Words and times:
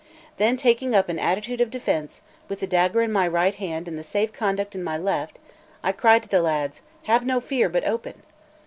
Then 0.37 0.57
taking 0.57 0.95
up 0.95 1.09
an 1.09 1.19
attitude 1.19 1.61
of 1.61 1.69
defence, 1.69 2.21
with 2.49 2.59
the 2.59 2.65
dagger 2.65 3.03
in 3.03 3.11
my 3.11 3.27
right 3.27 3.53
hand 3.53 3.87
and 3.87 3.99
the 3.99 4.03
safe 4.03 4.33
conduct 4.33 4.73
in 4.73 4.83
my 4.83 4.97
left, 4.97 5.37
I 5.83 5.91
cried 5.91 6.23
to 6.23 6.29
the 6.29 6.41
lads: 6.41 6.81
"Have 7.03 7.23
no 7.23 7.39
fear, 7.39 7.69
but 7.69 7.85
open!" 7.85 8.23